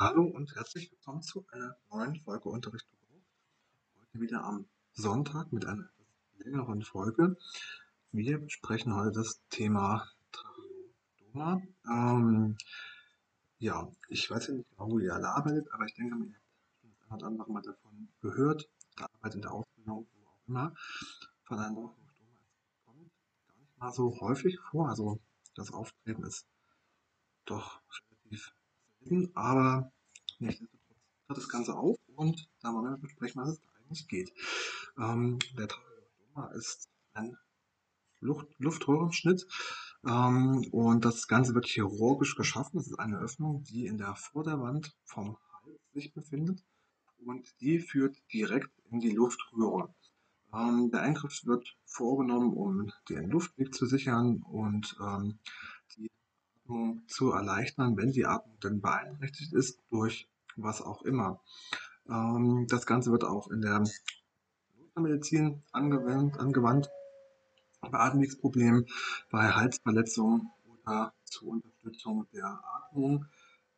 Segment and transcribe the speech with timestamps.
[0.00, 2.88] Hallo und herzlich willkommen zu einer neuen Folge Unterricht.
[3.98, 4.64] Heute wieder am
[4.94, 5.90] Sonntag mit einer
[6.38, 7.36] längeren Folge.
[8.10, 11.60] Wir besprechen heute das Thema Tracheodoma.
[11.86, 12.56] Ähm,
[13.58, 17.20] ja, ich weiß ja nicht genau, wo ihr alle arbeitet, aber ich denke, ihr habt
[17.20, 20.74] das andere Mal davon gehört, der Arbeit in der Ausbildung, wo auch immer,
[21.42, 21.94] von einem Tracheodoma.
[22.72, 23.10] Es kommt
[23.48, 25.20] gar nicht mal so häufig vor, also
[25.56, 26.46] das Auftreten ist
[27.44, 28.54] doch relativ
[29.00, 29.92] selten, aber
[30.38, 34.32] nichtsdestotrotz tritt das Ganze auf und da wollen wir besprechen, was es da eigentlich geht.
[34.98, 37.36] Ähm, der Tracheostoma ist ein
[38.20, 39.46] Luft Luftröhrenschnitt
[40.06, 42.76] ähm, und das Ganze wird chirurgisch geschaffen.
[42.76, 46.62] Das ist eine Öffnung, die in der Vorderwand vom Hals sich befindet
[47.24, 49.94] und die führt direkt in die Luftröhre.
[50.52, 55.38] Ähm, der Eingriff wird vorgenommen, um den Luftweg zu sichern und ähm,
[55.96, 56.10] die
[56.70, 61.40] Atmung zu erleichtern, wenn die Atmung dann beeinträchtigt ist durch was auch immer.
[62.08, 63.82] Ähm, das Ganze wird auch in der
[64.78, 66.88] Notfallmedizin angewandt, angewandt
[67.80, 68.86] bei Atemwegsproblemen,
[69.30, 73.26] bei Halsverletzungen oder zur Unterstützung der Atmung,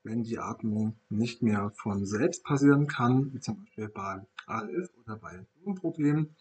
[0.03, 5.17] wenn die Atmung nicht mehr von selbst passieren kann, wie zum Beispiel bei ALS oder
[5.17, 6.37] bei Lungenproblemen.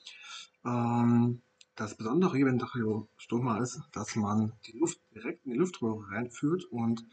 [0.65, 1.41] Ähm,
[1.81, 6.65] das Besondere hier beim Tracheostoma ist, dass man die Luft direkt in die Luftröhre reinführt
[6.65, 7.03] und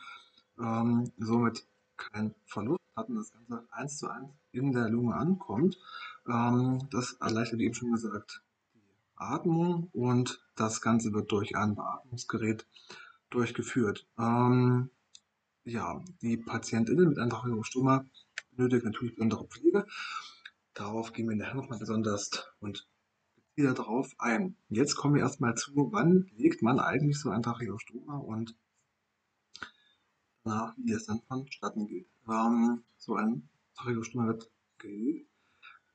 [0.61, 5.79] ähm, somit keinen Verlust hat und das Ganze eins zu eins in der Lunge ankommt.
[6.29, 8.43] Ähm, das erleichtert, eben schon gesagt,
[8.75, 8.83] die
[9.17, 12.67] Atmung und das Ganze wird durch ein Beatmungsgerät
[13.31, 14.07] durchgeführt.
[14.19, 14.91] Ähm,
[15.65, 18.05] ja, die PatientInnen mit einem Tracheostoma
[18.53, 19.87] benötigen natürlich besondere Pflege.
[20.75, 22.87] Darauf gehen wir nachher nochmal besonders und
[23.59, 24.57] wieder darauf ein.
[24.69, 28.57] Jetzt kommen wir erstmal zu, wann legt man eigentlich so ein Tracheostoma und
[30.45, 32.09] danach, wie es dann vonstatten geht.
[32.29, 34.49] Ähm, so ein Tracheostoma wird
[34.79, 35.29] gelegt,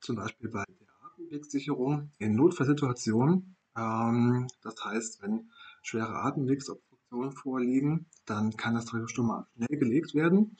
[0.02, 3.56] zum Beispiel bei der Atemwegssicherung in Notfallsituationen.
[3.78, 5.50] Ähm, das heißt, wenn
[5.81, 10.57] schwere Atemwegsobstruktionen vorliegen, dann kann das Tracheostoma schnell gelegt werden,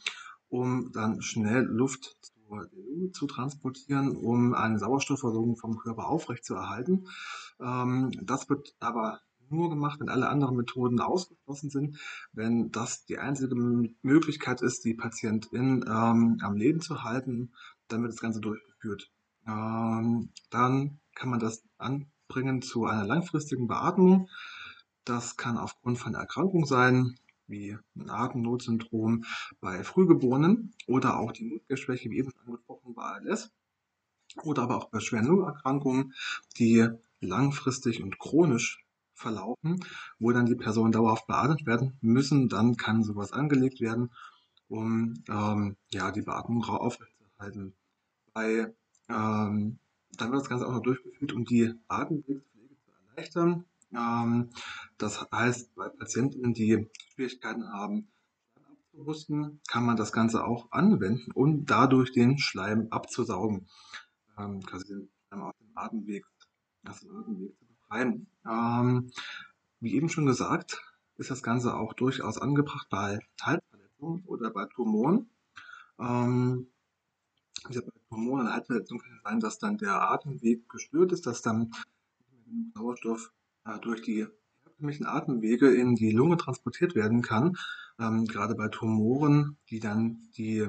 [0.48, 2.18] um dann schnell Luft
[3.12, 7.08] zu transportieren, um eine Sauerstoffversorgung vom Körper aufrechtzuerhalten.
[7.60, 9.20] Ähm, das wird aber
[9.50, 12.00] nur gemacht, wenn alle anderen Methoden ausgeschlossen sind,
[12.32, 13.56] wenn das die einzige
[14.02, 17.54] Möglichkeit ist, die Patientin ähm, am Leben zu halten,
[17.88, 19.12] dann wird das Ganze durchgeführt.
[19.48, 24.30] Ähm, dann kann man das anbringen zu einer langfristigen Beatmung.
[25.06, 27.16] Das kann aufgrund von Erkrankung sein,
[27.48, 29.26] wie ein Atemnotsyndrom
[29.60, 33.52] bei Frühgeborenen oder auch die Mundgeschwäche, wie eben angesprochen, bei ALS
[34.42, 36.14] oder aber auch bei schweren Lungenerkrankungen,
[36.58, 36.88] die
[37.20, 38.84] langfristig und chronisch
[39.14, 39.84] verlaufen,
[40.20, 44.12] wo dann die Personen dauerhaft beatmet werden müssen, dann kann sowas angelegt werden,
[44.68, 47.74] um ähm, ja, die Beatmung aufrechtzuerhalten.
[48.34, 48.74] Bei,
[49.10, 49.80] ähm,
[50.18, 53.66] dann wird das Ganze auch noch durchgeführt, um die Atemwegspflege zu erleichtern.
[53.96, 54.50] Ähm,
[54.98, 58.08] das heißt, bei Patienten, die Schwierigkeiten haben,
[58.94, 63.68] abzuhusten, kann man das Ganze auch anwenden, um dadurch den Schleim abzusaugen,
[64.38, 66.26] ähm, quasi den Schleim aus dem Atemweg,
[67.00, 68.28] zu befreien.
[68.46, 69.12] Ähm,
[69.80, 70.82] wie eben schon gesagt,
[71.18, 75.30] ist das Ganze auch durchaus angebracht bei Halsverletzungen oder bei Tumoren.
[76.00, 76.68] Ähm,
[77.64, 81.72] bei Tumoren und Halsverletzungen kann es sein, dass dann der Atemweg gestört ist, dass dann
[82.76, 83.32] Sauerstoff
[83.82, 84.28] durch die
[84.64, 87.58] herkömmlichen Atemwege in die Lunge transportiert werden kann.
[88.00, 90.68] Ähm, gerade bei Tumoren, die dann die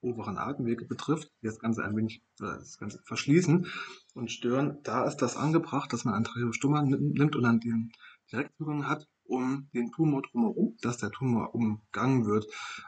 [0.00, 3.66] oberen Atemwege betrifft, die das Ganze ein wenig äh, das Ganze verschließen
[4.14, 7.92] und stören, da ist das angebracht, dass man einen Tracheostoma nimmt und dann den
[8.30, 12.46] Direktzugang hat, um den Tumor drumherum, dass der Tumor umgangen wird.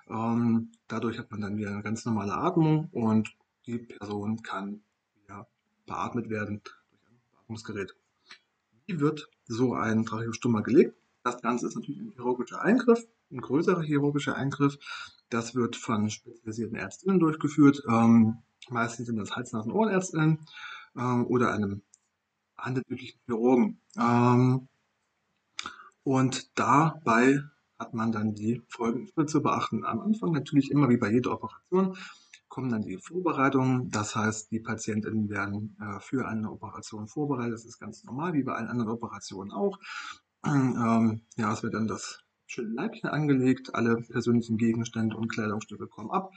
[0.09, 3.37] Ähm, dadurch hat man dann wieder eine ganz normale Atmung und
[3.67, 4.83] die Person kann
[5.15, 5.49] wieder
[5.87, 7.97] beatmet werden durch ein Beatmungsgerät.
[8.87, 10.97] Wie wird so ein Tracheostoma gelegt?
[11.23, 14.77] Das Ganze ist natürlich ein chirurgischer Eingriff, ein größerer chirurgischer Eingriff.
[15.31, 17.83] Das wird von spezialisierten Ärztinnen durchgeführt.
[17.89, 20.47] Ähm, meistens sind das Hals-, Nasen-, Ohrenärztinnen
[20.97, 21.83] ähm, oder einem
[22.59, 23.81] handelsüblichen Chirurgen.
[23.97, 24.69] Ähm,
[26.03, 27.43] und dabei
[27.79, 29.85] hat man dann die folgenden Schritte zu beachten.
[29.85, 31.97] Am Anfang natürlich immer wie bei jeder Operation
[32.55, 33.91] kommen dann die Vorbereitungen.
[33.91, 37.55] Das heißt, die Patientinnen werden äh, für eine Operation vorbereitet.
[37.55, 39.79] Das ist ganz normal, wie bei allen anderen Operationen auch.
[40.47, 46.11] Ähm, ja, es wird dann das schöne Leibchen angelegt, alle persönlichen Gegenstände und Kleidungsstücke kommen
[46.11, 46.33] ab.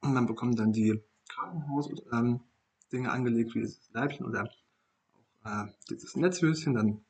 [0.00, 2.38] Und dann bekommen dann die Krankenhaus-Dinge
[2.92, 4.48] ähm, angelegt, wie dieses Leibchen oder
[5.44, 7.00] äh, dieses Netzhöschen, dann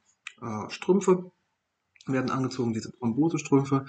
[0.40, 1.30] äh, Strümpfe
[2.06, 3.84] werden angezogen, diese Thrombosestrümpfe,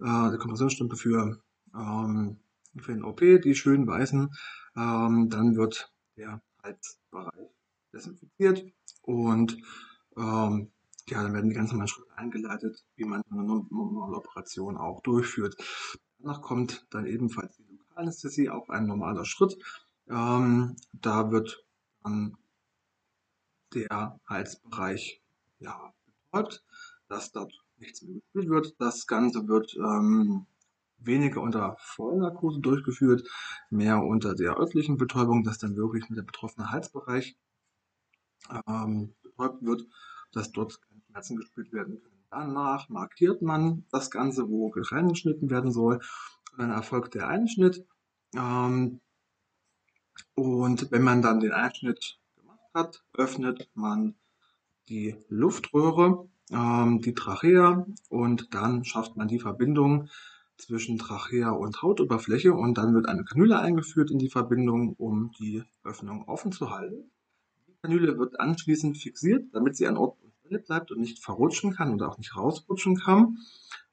[0.00, 1.42] äh, die Kompressionsstrümpfe für
[1.74, 2.38] ähm,
[2.76, 4.30] für den OP, die schön weißen.
[4.76, 7.50] Ähm, dann wird der Halsbereich
[7.92, 8.64] desinfiziert
[9.02, 9.56] und
[10.16, 10.70] ähm,
[11.08, 15.56] ja, dann werden die ganzen Schritte eingeleitet, wie man eine normale Operation auch durchführt.
[16.18, 19.56] Danach kommt dann ebenfalls die Lokalanästhesie, auch ein normaler Schritt.
[20.08, 21.64] Ähm, da wird
[22.02, 22.36] dann
[23.74, 25.22] der Halsbereich
[25.60, 25.92] ja,
[26.30, 26.64] betäubt,
[27.08, 28.80] dass dort nichts mehr gefühlt wird.
[28.80, 30.46] Das Ganze wird ähm,
[30.98, 33.28] weniger unter Vollnarkose durchgeführt,
[33.70, 37.36] mehr unter der örtlichen Betäubung, dass dann wirklich mit der betroffene Halsbereich
[38.66, 39.86] ähm, betäubt wird,
[40.32, 42.24] dass dort keine Schmerzen gespürt werden können.
[42.30, 46.00] Danach markiert man das Ganze, wo reingeschnitten werden soll.
[46.58, 47.86] Dann erfolgt der Einschnitt.
[48.34, 49.00] Ähm,
[50.34, 54.14] und wenn man dann den Einschnitt gemacht hat, öffnet man
[54.88, 60.08] die Luftröhre, ähm, die Trachea und dann schafft man die Verbindung
[60.58, 65.62] zwischen Trachea und Hautoberfläche und dann wird eine Kanüle eingeführt in die Verbindung, um die
[65.84, 67.10] Öffnung offen zu halten.
[67.68, 71.72] Die Kanüle wird anschließend fixiert, damit sie an Ort und Stelle bleibt und nicht verrutschen
[71.72, 73.38] kann oder auch nicht rausrutschen kann.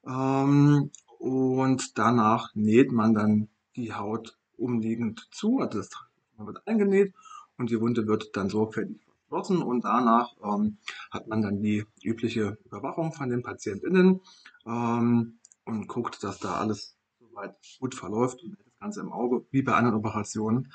[0.06, 5.90] Ähm, und danach näht man dann die Haut umliegend zu, also das
[6.38, 7.14] wird eingenäht
[7.56, 8.98] und die Wunde wird dann sorgfältig
[9.28, 10.78] verschlossen und danach ähm,
[11.10, 14.20] hat man dann die übliche Überwachung von den PatientInnen.
[14.66, 19.62] Ähm, und guckt, dass da alles soweit gut verläuft und das Ganze im Auge, wie
[19.62, 20.72] bei anderen Operationen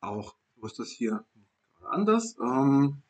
[0.00, 0.34] auch.
[0.56, 1.24] So ist das hier
[1.82, 2.36] anders.
[2.42, 3.02] Ähm,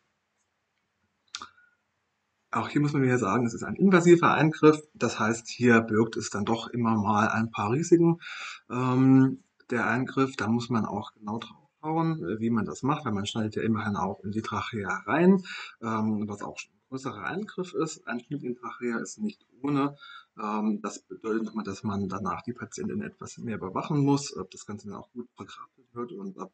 [2.53, 4.81] auch hier muss man wieder sagen, es ist ein invasiver Eingriff.
[4.95, 8.21] Das heißt, hier birgt es dann doch immer mal ein paar Risiken.
[8.69, 13.13] Ähm, der Eingriff, da muss man auch genau drauf schauen, wie man das macht, weil
[13.13, 15.45] man schneidet ja immerhin auch in die Trachea rein,
[15.81, 18.07] ähm, was auch schon ein größerer Eingriff ist.
[18.07, 19.97] Ein Schnitt in Trachea ist nicht ohne
[20.37, 24.89] das bedeutet nochmal, dass man danach die Patientin etwas mehr überwachen muss, ob das Ganze
[24.89, 26.53] dann auch gut verkraftet wird und ob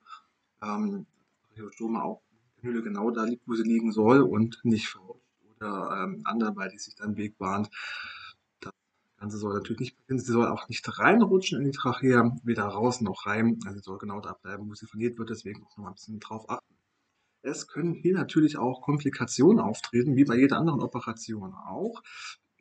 [0.62, 1.06] ähm,
[1.49, 2.23] Tracheostome auch
[2.62, 5.23] Hülle genau da liegt, wo sie liegen soll und nicht verrutscht
[5.56, 7.70] oder ähm, anderweitig sich dann Weg bahnt.
[8.61, 8.73] Das
[9.19, 10.20] Ganze soll natürlich nicht beginnen.
[10.20, 13.58] Sie soll auch nicht reinrutschen in die Trachea, weder raus noch rein.
[13.64, 15.31] Also sie soll genau da bleiben, wo sie verliert wird.
[15.31, 16.75] Deswegen auch noch ein bisschen drauf achten.
[17.43, 22.02] Es können hier natürlich auch Komplikationen auftreten, wie bei jeder anderen Operation auch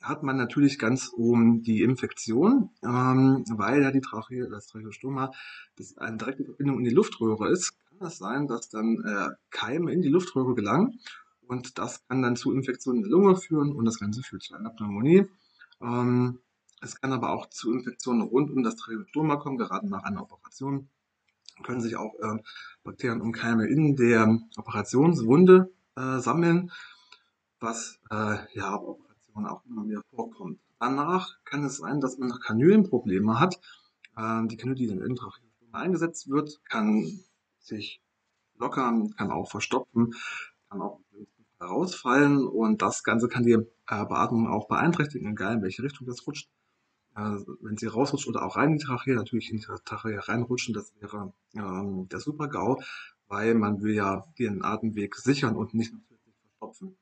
[0.07, 5.31] hat man natürlich ganz oben die Infektion, ähm, weil ja die Trache, das Tracheostoma
[5.77, 9.91] das eine direkte Verbindung in die Luftröhre ist, kann es sein, dass dann äh, Keime
[9.91, 10.99] in die Luftröhre gelangen?
[11.47, 14.55] Und das kann dann zu Infektionen in der Lunge führen und das Ganze führt zu
[14.55, 15.27] einer Pneumonie.
[15.81, 16.39] Ähm,
[16.81, 20.89] es kann aber auch zu Infektionen rund um das Tracheostoma kommen, gerade nach einer Operation.
[21.63, 22.37] Können sich auch äh,
[22.83, 26.71] Bakterien und Keime in der Operationswunde äh, sammeln,
[27.59, 28.79] was äh, ja
[29.35, 30.59] man auch immer mehr vorkommt.
[30.79, 33.59] Danach kann es sein, dass man noch Kanülenprobleme hat.
[34.17, 37.19] Ähm, die Kanüle, die in der Intracheostome eingesetzt wird, kann
[37.59, 38.01] sich
[38.57, 40.13] lockern, kann auch verstopfen,
[40.69, 40.99] kann auch
[41.59, 46.25] herausfallen und das Ganze kann die äh, Beatmung auch beeinträchtigen, egal in welche Richtung das
[46.27, 46.49] rutscht.
[47.15, 50.73] Äh, wenn sie rausrutscht oder auch rein in die Trachea, natürlich in die Trachea reinrutschen,
[50.73, 52.81] das wäre ähm, der Super-GAU,
[53.27, 56.97] weil man will ja den Atemweg sichern und nicht natürlich verstopfen.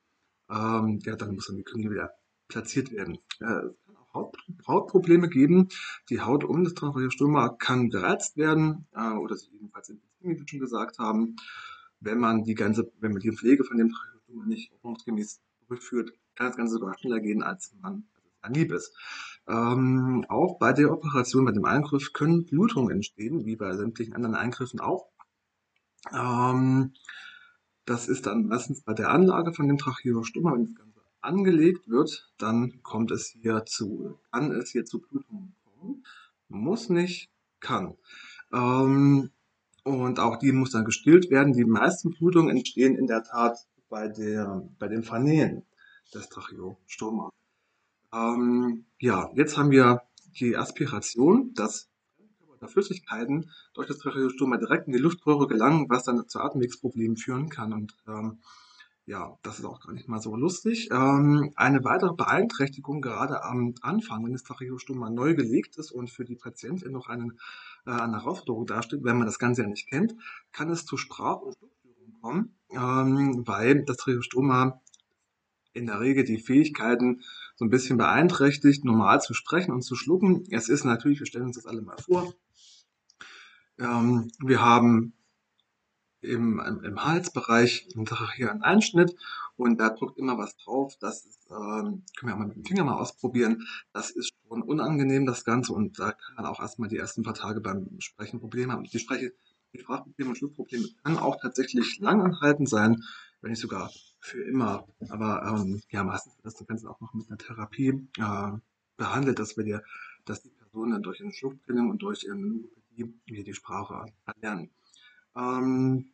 [0.50, 2.12] Ähm, ja, dann muss dann die Kanüle wieder
[2.54, 3.18] platziert werden.
[3.32, 5.70] Es kann auch Haut, Hautprobleme geben.
[6.10, 10.48] Die Haut um das Tracheostoma kann gereizt werden äh, oder sich ebenfalls infizieren, wie wir
[10.48, 11.36] schon gesagt haben.
[12.00, 16.48] Wenn man die ganze, wenn man die Pflege von dem Tracheostoma nicht ordnungsgemäß durchführt, kann
[16.48, 18.06] das Ganze sogar schneller gehen, als man
[18.42, 18.96] als lieb ist.
[19.48, 24.36] Ähm, auch bei der Operation, bei dem Eingriff können Blutungen entstehen, wie bei sämtlichen anderen
[24.36, 25.10] Eingriffen auch.
[26.14, 26.94] Ähm,
[27.86, 30.93] das ist dann meistens bei der Anlage von dem Tracheostoma, wenn das Ganze
[31.24, 36.04] angelegt wird, dann kommt es hier zu, kann es hier zu Blutungen kommen.
[36.50, 37.96] Muss nicht, kann.
[38.52, 39.32] Ähm,
[39.84, 41.54] und auch die muss dann gestillt werden.
[41.54, 43.58] Die meisten Blutungen entstehen in der Tat
[43.90, 45.66] bei, der, bei dem Vernähen
[46.14, 47.30] des Tracheostoma.
[48.14, 50.02] Ähm, ja, jetzt haben wir
[50.40, 51.90] die Aspiration, dass
[52.68, 57.74] Flüssigkeiten durch das Tracheostoma direkt in die Luftröhre gelangen, was dann zu Atemwegsproblemen führen kann.
[57.74, 58.40] Und ähm,
[59.06, 60.90] ja, das ist auch gar nicht mal so lustig.
[60.92, 66.24] Ähm, eine weitere Beeinträchtigung, gerade am Anfang, wenn das Tracheostoma neu gelegt ist und für
[66.24, 67.38] die Patientin noch einen,
[67.86, 70.16] äh, eine Herausforderung darstellt, wenn man das Ganze ja nicht kennt,
[70.54, 74.82] kann es zu Sprach- und Schluckstörungen kommen, ähm, weil das Tracheostoma
[75.74, 77.24] in der Regel die Fähigkeiten
[77.56, 80.46] so ein bisschen beeinträchtigt, normal zu sprechen und zu schlucken.
[80.50, 82.34] Es ist natürlich, wir stellen uns das alle mal vor,
[83.80, 85.14] ähm, wir haben
[86.24, 87.88] im, im Halsbereich
[88.36, 89.16] hier einen Einschnitt
[89.56, 90.96] und da drückt immer was drauf.
[91.00, 93.68] Das ist, ähm, können wir auch mal mit dem Finger mal ausprobieren.
[93.92, 95.74] Das ist schon unangenehm, das Ganze.
[95.74, 98.84] Und da kann man auch erstmal die ersten paar Tage beim Sprechen Probleme haben.
[98.84, 99.34] Die Spreche,
[99.74, 103.04] die Sprachprobleme und Schluckprobleme können auch tatsächlich lang anhalten sein,
[103.42, 104.88] wenn nicht sogar für immer.
[105.10, 108.52] Aber ähm, ja, meistens wird das Ganze auch noch mit einer Therapie äh,
[108.98, 109.84] behandelt, dass wir dir,
[110.26, 112.64] dass die Personen dann durch eine Schlucktraining und durch eine
[112.96, 114.72] Logopädie die Sprache erlernen.
[115.36, 116.10] Ähm,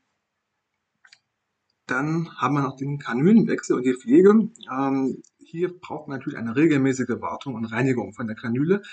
[1.85, 4.49] dann haben wir noch den Kanülenwechsel und die Pflege.
[4.71, 8.83] Ähm, hier braucht man natürlich eine regelmäßige Wartung und Reinigung von der Kanüle.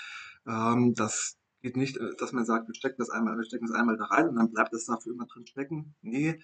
[0.47, 3.75] Ähm, das geht nicht, äh, dass man sagt, wir stecken das einmal, wir stecken das
[3.75, 5.93] einmal da rein und dann bleibt es dafür immer drin stecken.
[6.01, 6.39] Nee,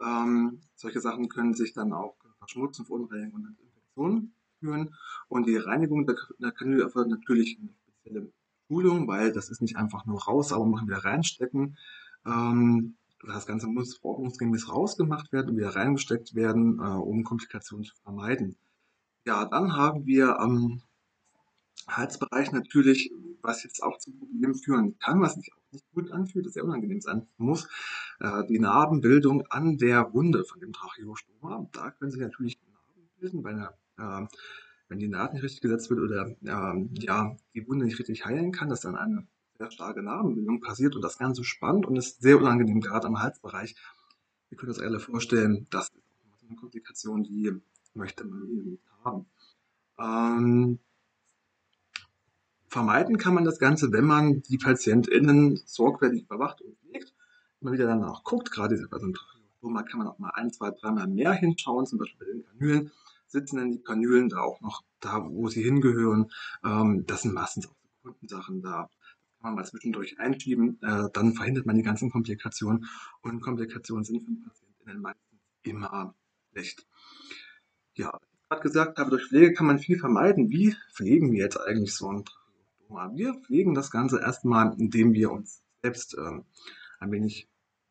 [0.00, 4.94] ähm, solche Sachen können sich dann auch verschmutzen, verunreinigen und Infektionen führen.
[5.28, 8.32] Und die Reinigung der, der Kanüle erfolgt natürlich eine spezielle
[8.66, 11.76] Schulung, weil das ist nicht einfach nur raus, aber machen wieder reinstecken.
[12.26, 17.94] Ähm, das Ganze muss ordnungsgemäß rausgemacht werden und wieder reingesteckt werden, äh, um Komplikationen zu
[18.02, 18.56] vermeiden.
[19.24, 20.82] Ja, dann haben wir am
[21.88, 23.10] Halsbereich natürlich,
[23.42, 27.00] was jetzt auch zu Problemen führen kann, was sich auch nicht gut anfühlt, sehr unangenehm
[27.00, 27.68] sein muss,
[28.20, 31.68] äh, die Narbenbildung an der Wunde von dem Tracheostoma.
[31.72, 34.26] Da können sich natürlich Narben bilden, weil äh,
[34.88, 38.52] wenn die Naht nicht richtig gesetzt wird oder äh, ja, die Wunde nicht richtig heilen
[38.52, 39.26] kann, dass dann eine
[39.58, 43.74] sehr starke Narbenbildung passiert und das Ganze spannt und ist sehr unangenehm, gerade am Halsbereich.
[44.50, 47.52] Ihr könnt euch alle vorstellen, das ist eine Komplikation, die
[47.92, 49.26] möchte man nicht haben.
[49.98, 50.78] Ähm,
[52.68, 57.12] vermeiden kann man das Ganze, wenn man die PatientInnen sorgfältig überwacht und pflegt,
[57.60, 59.14] immer wieder danach guckt, gerade bei so einem
[59.60, 62.92] kann man auch mal ein, zwei, dreimal mehr hinschauen, zum Beispiel bei den Kanülen.
[63.26, 66.30] Sitzen denn die Kanülen da auch noch da, wo sie hingehören?
[66.64, 68.88] Ähm, das sind meistens auch Sekundensachen da
[69.40, 72.86] kann man mal zwischendurch einschieben, äh, dann verhindert man die ganzen Komplikationen
[73.22, 76.14] und Komplikationen sind für den Patienten meistens immer
[76.50, 76.86] schlecht.
[77.94, 78.18] Ja,
[78.48, 80.50] gerade gesagt habe, durch Pflege kann man viel vermeiden.
[80.50, 83.12] Wie pflegen wir jetzt eigentlich so ein Tracheostoma?
[83.14, 86.40] Wir pflegen das Ganze erstmal, indem wir uns selbst äh,
[87.00, 87.48] ein wenig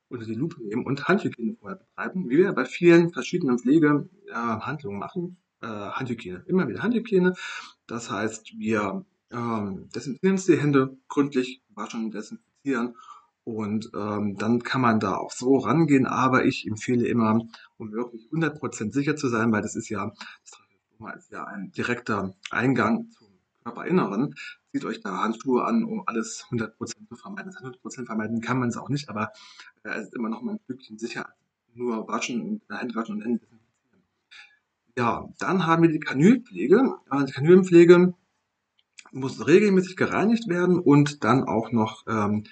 [0.10, 5.00] unter die Lupe nehmen und Handhygiene vorher betreiben, wie wir bei vielen verschiedenen Pflegehandlungen äh,
[5.00, 5.38] machen.
[5.62, 7.34] Äh, Handhygiene, immer wieder Handhygiene.
[7.88, 12.96] Das heißt, wir ähm, desinfizieren Sie die Hände gründlich waschen, desinfizieren
[13.48, 16.06] und ähm, dann kann man da auch so rangehen.
[16.06, 20.12] Aber ich empfehle immer, um wirklich 100% sicher zu sein, weil das ist ja,
[21.00, 23.30] das ist ja ein direkter Eingang zum
[23.64, 24.36] Körperinneren.
[24.74, 27.54] Zieht euch da Handschuhe an, um alles 100% zu vermeiden.
[27.54, 29.32] Das 100% vermeiden kann man es auch nicht, aber
[29.84, 31.30] äh, es ist immer noch mal ein Stückchen sicher.
[31.74, 34.04] Nur waschen und äh, Hände und Hände desinfizieren.
[34.98, 36.96] Ja, dann haben wir die Kanülpflege.
[37.10, 38.14] Äh, die Kanülenpflege
[39.12, 42.44] muss regelmäßig gereinigt werden und dann auch noch ähm,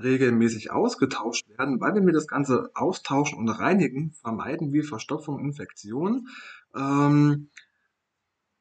[0.00, 6.28] regelmäßig ausgetauscht werden, weil wenn wir das Ganze austauschen und reinigen, vermeiden wir Verstopfung, Infektion.
[6.74, 7.50] Ähm,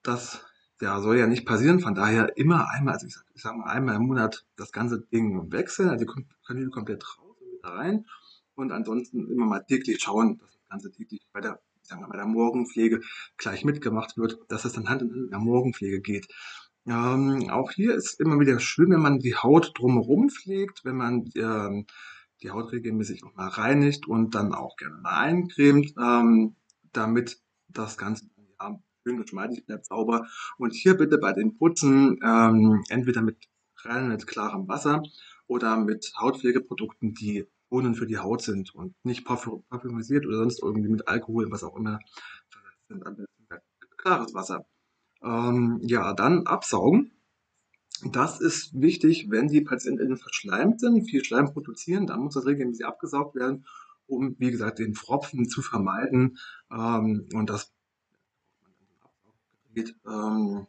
[0.01, 0.45] das
[0.81, 3.95] ja, soll ja nicht passieren, von daher immer einmal, also ich sage sag mal einmal
[3.95, 6.12] im Monat das ganze Ding wechseln, also die
[6.45, 8.05] Kanüle komplett raus und wieder rein
[8.55, 12.17] und ansonsten immer mal täglich schauen, dass das Ganze täglich bei der, sagen wir, bei
[12.17, 13.01] der Morgenpflege
[13.38, 16.27] gleich mitgemacht wird, dass es dann Hand in Hand mit der Morgenpflege geht.
[16.89, 21.29] Ähm, auch hier ist immer wieder schön, wenn man die Haut drumherum pflegt, wenn man
[21.36, 21.86] ähm,
[22.41, 26.55] die Haut regelmäßig auch mal reinigt und dann auch gerne mal eincremt, ähm,
[26.91, 28.25] damit das Ganze
[28.60, 30.25] ja, schön geschmeidig bleibt, sauber.
[30.58, 33.38] Und hier bitte bei den Putzen ähm, entweder mit
[33.84, 35.03] rein mit klarem Wasser
[35.46, 40.89] oder mit Hautpflegeprodukten, die schonend für die Haut sind und nicht parfümisiert oder sonst irgendwie
[40.89, 42.00] mit Alkohol, was auch immer
[42.88, 43.03] sind.
[43.98, 44.65] Klares Wasser.
[45.24, 47.12] Ähm, ja, dann absaugen.
[48.04, 52.86] Das ist wichtig, wenn die Patientinnen verschleimt sind, viel Schleim produzieren, dann muss das regelmäßig
[52.86, 53.66] abgesaugt werden,
[54.08, 56.38] um, wie gesagt, den Pfropfen zu vermeiden.
[56.72, 57.74] Ähm, und das.
[59.76, 60.68] Ähm,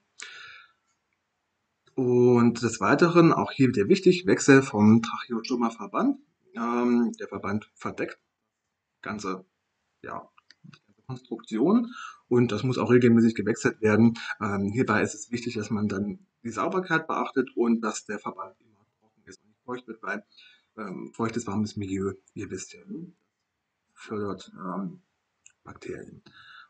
[1.94, 6.18] und des Weiteren, auch hier wieder wichtig, Wechsel vom Tracheostoma-Verband.
[6.56, 8.18] Ähm, der Verband verdeckt
[9.02, 9.44] ganze,
[10.02, 10.28] ja,
[11.10, 11.92] Konstruktion
[12.28, 14.16] und das muss auch regelmäßig gewechselt werden.
[14.40, 18.54] Ähm, hierbei ist es wichtig, dass man dann die Sauberkeit beachtet und dass der Verband
[18.60, 20.24] immer trocken ist und nicht feucht wird, weil
[20.78, 23.12] ähm, feuchtes, warmes Milieu, ihr wisst ja, ne,
[23.92, 25.00] fördert ähm,
[25.64, 26.22] Bakterien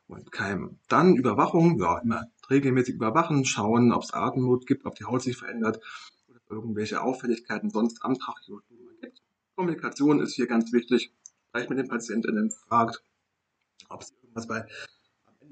[0.06, 0.76] und Keime.
[0.88, 5.36] Dann Überwachung, ja, immer regelmäßig überwachen, schauen, ob es Atemnot gibt, ob die Haut sich
[5.36, 5.80] verändert
[6.28, 9.22] oder irgendwelche Auffälligkeiten sonst am Tracheostoma gibt.
[9.54, 11.12] Kommunikation ist hier ganz wichtig.
[11.52, 13.02] Gleich mit den Patientinnen fragt,
[13.90, 14.66] ob es irgendwas bei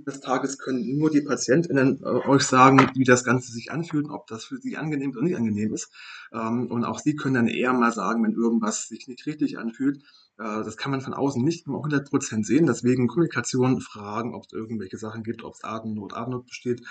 [0.07, 4.27] des Tages können nur die PatientInnen äh, euch sagen, wie das Ganze sich anfühlt, ob
[4.27, 5.93] das für sie angenehm oder nicht angenehm ist.
[6.33, 9.99] Ähm, und auch sie können dann eher mal sagen, wenn irgendwas sich nicht richtig anfühlt.
[10.39, 12.67] Äh, das kann man von außen nicht immer 100% sehen.
[12.67, 16.83] Deswegen Kommunikation, Fragen, ob es irgendwelche Sachen gibt, ob es Atemnot, Atemnot besteht,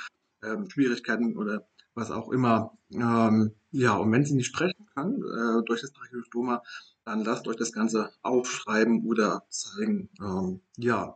[0.44, 2.78] ähm, Schwierigkeiten oder was auch immer.
[2.92, 6.62] Ähm, ja, und wenn Sie nicht sprechen können äh, durch das Tracheostoma,
[7.06, 10.10] dann lasst euch das Ganze aufschreiben oder zeigen.
[10.22, 11.16] Ähm, ja.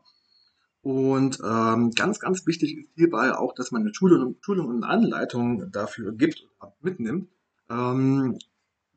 [0.81, 5.71] Und ähm, ganz, ganz wichtig ist hierbei auch, dass man eine Schulung, Schulung und Anleitung
[5.71, 7.29] dafür gibt oder mitnimmt.
[7.69, 8.39] Ähm,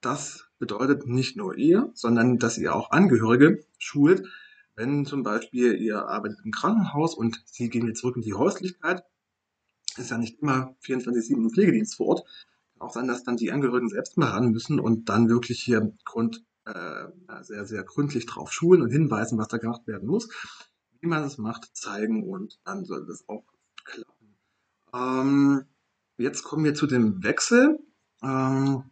[0.01, 4.27] das bedeutet nicht nur ihr, sondern dass ihr auch Angehörige schult.
[4.77, 9.05] Wenn zum Beispiel ihr arbeitet im Krankenhaus und sie gehen jetzt zurück in die Häuslichkeit,
[9.97, 12.25] ist ja nicht immer 24-7 im Pflegedienst vor Ort.
[12.73, 15.93] Kann auch sein, dass dann die Angehörigen selbst mal ran müssen und dann wirklich hier
[16.05, 17.05] Grund, äh,
[17.43, 20.29] sehr, sehr gründlich drauf schulen und hinweisen, was da gemacht werden muss.
[21.05, 23.45] Wie man es macht, zeigen und dann soll das auch
[23.85, 24.39] klappen.
[24.95, 25.67] Ähm,
[26.17, 27.79] jetzt kommen wir zu dem Wechsel.
[28.23, 28.85] Ähm,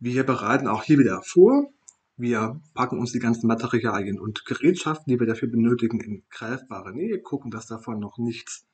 [0.00, 1.72] wir bereiten auch hier wieder vor.
[2.16, 7.22] Wir packen uns die ganzen Materialien und Gerätschaften, die wir dafür benötigen, in greifbare Nähe,
[7.22, 8.66] gucken, dass davon noch nichts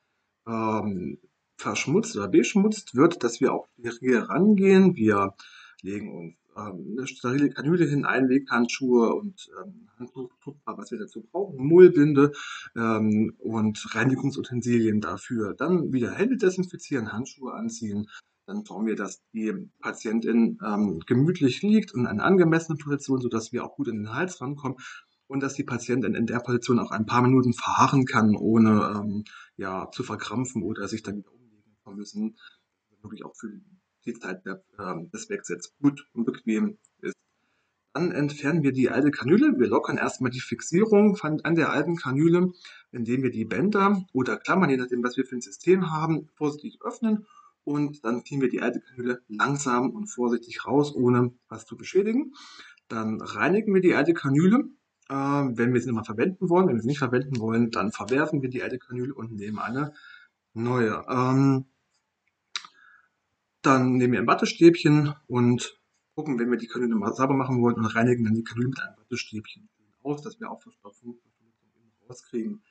[0.47, 1.19] ähm,
[1.55, 3.67] verschmutzt oder beschmutzt wird, dass wir auch
[3.99, 4.95] hier rangehen.
[4.95, 5.35] Wir
[5.83, 10.31] legen uns ähm, eine sterile Kanüle hin, Einweghandschuhe und ähm, Handtuch,
[10.65, 12.31] was wir dazu brauchen, Mullbinde
[12.75, 15.53] ähm, und Reinigungsutensilien dafür.
[15.53, 18.09] Dann wieder Hände desinfizieren, Handschuhe anziehen.
[18.45, 23.51] Dann schauen wir, dass die Patientin ähm, gemütlich liegt und in einer angemessenen Position, sodass
[23.51, 24.77] wir auch gut in den Hals rankommen
[25.27, 29.25] und dass die Patientin in der Position auch ein paar Minuten verharren kann, ohne ähm,
[29.57, 32.37] ja, zu verkrampfen oder sich dann wieder umlegen zu müssen.
[33.01, 33.49] Wirklich auch für
[34.07, 37.15] die Zeit der, äh, des Wechsels gut und bequem ist.
[37.93, 39.59] Dann entfernen wir die alte Kanüle.
[39.59, 42.51] Wir lockern erstmal die Fixierung an der alten Kanüle,
[42.91, 46.79] indem wir die Bänder oder Klammern, je nachdem, was wir für ein System haben, vorsichtig
[46.81, 47.25] öffnen
[47.63, 52.33] und dann ziehen wir die alte Kanüle langsam und vorsichtig raus, ohne was zu beschädigen.
[52.87, 54.69] Dann reinigen wir die alte Kanüle
[55.09, 56.67] ähm, wenn wir sie nochmal verwenden wollen.
[56.67, 59.93] Wenn wir sie nicht verwenden wollen, dann verwerfen wir die alte Kanüle und nehmen eine
[60.53, 61.03] neue.
[61.09, 61.65] Ähm,
[63.61, 65.79] dann nehmen wir ein Wattestäbchen und
[66.15, 68.79] gucken, wenn wir die Kanüle mal sauber machen wollen und reinigen dann die Kanüle mit
[68.81, 69.69] einem Wattestäbchen
[70.03, 71.19] aus, dass wir auch Verstopfung
[72.09, 72.63] rauskriegen.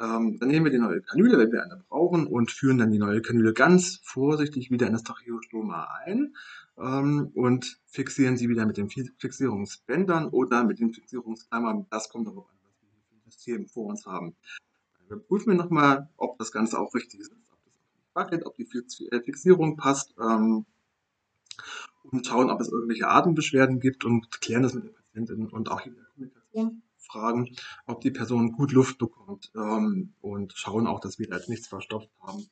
[0.00, 2.98] Ähm, dann nehmen wir die neue Kanüle, wenn wir eine brauchen, und führen dann die
[2.98, 6.34] neue Kanüle ganz vorsichtig wieder in das Tracheostoma ein
[6.76, 11.86] ähm, und fixieren sie wieder mit den Fixierungsbändern oder mit den Fixierungsklammern.
[11.90, 14.34] Das kommt darauf an, was wir ein System vor uns haben.
[15.08, 17.32] Wir prüfen nochmal, ob das Ganze auch richtig ist,
[18.14, 18.68] wackelt, ob die
[19.10, 20.66] äh, Fixierung passt ähm,
[22.04, 25.84] und schauen, ob es irgendwelche Atembeschwerden gibt und klären das mit der Patientin und auch
[25.86, 27.54] in der Kommunikation fragen,
[27.86, 31.68] ob die Person gut Luft bekommt ähm, und schauen auch, dass wir da jetzt nichts
[31.68, 32.48] verstopft haben und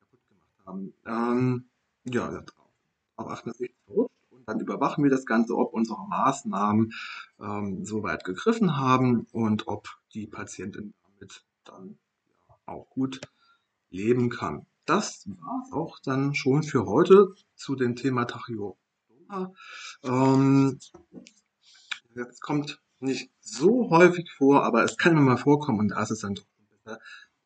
[0.00, 0.94] kaputt gemacht haben.
[1.06, 1.64] Ähm,
[2.04, 6.92] ja, darauf achten, dass nichts verrutscht und dann überwachen wir das Ganze, ob unsere Maßnahmen
[7.40, 11.98] ähm, soweit gegriffen haben und ob die Patientin damit dann
[12.48, 13.20] ja, auch gut
[13.90, 14.66] leben kann.
[14.84, 19.52] Das war es auch dann schon für heute zu dem Thema Tracheostoma.
[20.04, 20.78] Ähm,
[22.14, 26.10] jetzt kommt nicht so häufig vor, aber es kann immer mal vorkommen und da ist
[26.10, 26.46] es dann doch
[26.84, 27.00] besser,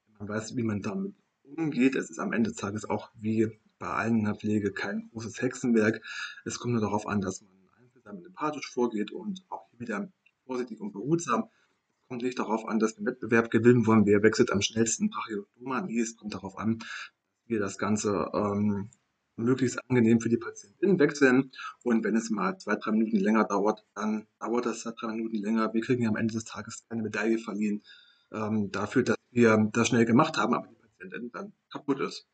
[0.07, 1.97] wenn man weiß, wie man damit umgeht.
[1.97, 3.49] Es ist am Ende des Tages auch wie
[3.79, 6.05] bei allen in der Pflege kein großes Hexenwerk.
[6.45, 10.13] Es kommt nur darauf an, dass man einfühlsam und empathisch vorgeht und auch wieder
[10.45, 11.49] vorsichtig und behutsam.
[12.11, 15.83] Kommt nicht darauf an, dass wir Wettbewerb gewinnen wollen, wer wechselt am schnellsten Tracheostoma.
[15.83, 16.89] Nee, es kommt darauf an, dass
[17.47, 18.91] wir das Ganze ähm,
[19.37, 21.53] möglichst angenehm für die Patientin wechseln.
[21.85, 25.37] Und wenn es mal zwei, drei Minuten länger dauert, dann dauert das zwei, drei Minuten
[25.37, 25.73] länger.
[25.73, 27.85] Wir kriegen ja am Ende des Tages keine Medaille verliehen
[28.33, 32.27] ähm, dafür, dass wir das schnell gemacht haben, aber die Patientin dann kaputt ist.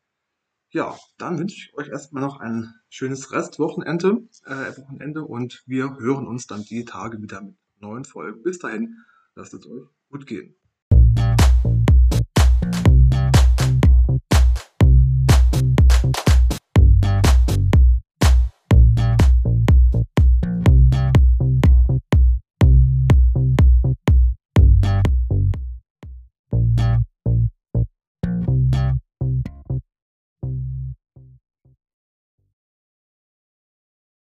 [0.71, 6.25] Ja, dann wünsche ich euch erstmal noch ein schönes Restwochenende äh, Wochenende und wir hören
[6.25, 8.41] uns dann die Tage wieder mit neuen Folgen.
[8.41, 8.97] Bis dahin,
[9.37, 10.55] lasst es euch gut gehen.